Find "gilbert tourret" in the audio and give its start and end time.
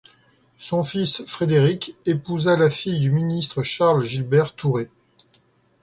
4.03-4.89